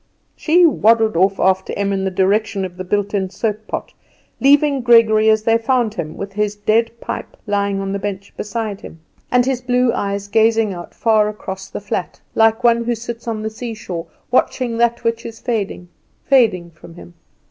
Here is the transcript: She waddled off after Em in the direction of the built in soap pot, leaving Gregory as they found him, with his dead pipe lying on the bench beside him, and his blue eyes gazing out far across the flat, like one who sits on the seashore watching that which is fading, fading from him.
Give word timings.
She 0.35 0.65
waddled 0.65 1.15
off 1.15 1.39
after 1.39 1.73
Em 1.77 1.93
in 1.93 2.05
the 2.05 2.09
direction 2.09 2.65
of 2.65 2.75
the 2.77 2.83
built 2.83 3.13
in 3.13 3.29
soap 3.29 3.67
pot, 3.67 3.93
leaving 4.39 4.81
Gregory 4.81 5.29
as 5.29 5.43
they 5.43 5.59
found 5.59 5.93
him, 5.93 6.17
with 6.17 6.33
his 6.33 6.55
dead 6.55 6.91
pipe 6.99 7.37
lying 7.45 7.79
on 7.79 7.91
the 7.91 7.99
bench 7.99 8.33
beside 8.35 8.81
him, 8.81 8.99
and 9.29 9.45
his 9.45 9.61
blue 9.61 9.93
eyes 9.93 10.27
gazing 10.27 10.73
out 10.73 10.95
far 10.95 11.29
across 11.29 11.69
the 11.69 11.79
flat, 11.79 12.19
like 12.33 12.63
one 12.63 12.83
who 12.85 12.95
sits 12.95 13.27
on 13.27 13.43
the 13.43 13.51
seashore 13.51 14.07
watching 14.31 14.75
that 14.77 15.03
which 15.03 15.23
is 15.23 15.39
fading, 15.39 15.87
fading 16.23 16.71
from 16.71 16.95
him. 16.95 17.13